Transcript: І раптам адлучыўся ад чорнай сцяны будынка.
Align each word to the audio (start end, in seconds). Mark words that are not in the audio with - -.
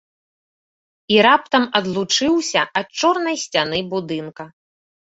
І 1.15 1.19
раптам 1.27 1.63
адлучыўся 1.81 2.61
ад 2.83 2.87
чорнай 3.03 3.41
сцяны 3.45 3.77
будынка. 3.97 4.43